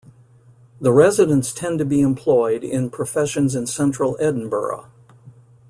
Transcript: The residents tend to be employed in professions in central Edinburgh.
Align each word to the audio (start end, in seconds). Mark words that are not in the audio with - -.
The 0.81 0.91
residents 0.91 1.53
tend 1.53 1.77
to 1.77 1.85
be 1.85 2.01
employed 2.01 2.63
in 2.63 2.89
professions 2.89 3.53
in 3.53 3.67
central 3.67 4.17
Edinburgh. 4.19 4.89